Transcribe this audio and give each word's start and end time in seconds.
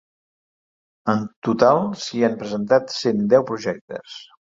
En 1.13 1.21
total 1.49 1.83
s’hi 2.07 2.25
han 2.31 2.41
presentat 2.43 2.93
cent 2.99 3.25
deu 3.37 3.51
projectes. 3.55 4.23